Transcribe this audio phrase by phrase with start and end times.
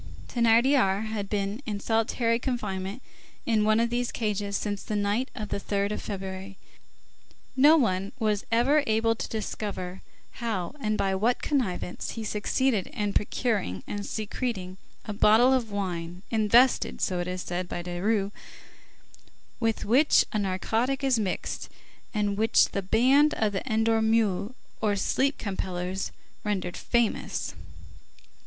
[0.27, 3.03] Thénardier had been in solitary confinement
[3.45, 6.57] in one of these cages since the night of the 3d of February.
[7.55, 10.01] No one was ever able to discover
[10.41, 16.23] how, and by what connivance, he succeeded in procuring, and secreting a bottle of wine,
[16.31, 18.31] invented, so it is said, by Desrues,
[19.59, 21.69] with which a narcotic is mixed,
[22.11, 26.11] and which the band of the Endormeurs, or Sleep compellers,
[26.43, 27.53] rendered famous.